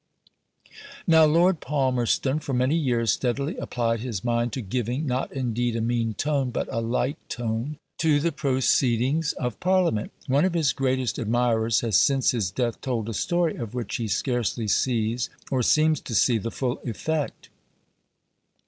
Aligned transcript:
Now 1.05 1.25
Lord 1.25 1.59
Palmerston 1.59 2.39
for 2.39 2.53
many 2.55 2.73
years 2.75 3.11
steadily 3.11 3.55
applied 3.57 3.99
his 3.99 4.23
mind 4.23 4.51
to 4.53 4.61
giving, 4.63 5.05
not 5.05 5.31
indeed 5.31 5.75
a 5.75 5.79
mean 5.81 6.15
tone, 6.15 6.49
but 6.49 6.67
a 6.73 6.81
light 6.81 7.19
tone, 7.29 7.77
to 7.99 8.19
the 8.19 8.31
proceedings 8.31 9.33
of 9.33 9.59
Parliament. 9.59 10.11
One 10.25 10.43
of 10.43 10.55
his 10.55 10.73
greatest 10.73 11.19
admirers 11.19 11.81
has 11.81 11.97
since 11.97 12.31
his 12.31 12.49
death 12.49 12.81
told 12.81 13.09
a 13.09 13.13
story 13.13 13.57
of 13.57 13.75
which 13.75 13.97
he 13.97 14.07
scarcely 14.07 14.67
sees, 14.67 15.29
or 15.51 15.61
seems 15.61 16.01
to 16.01 16.15
see, 16.15 16.39
the 16.39 16.49
full 16.49 16.81
effect. 16.83 17.49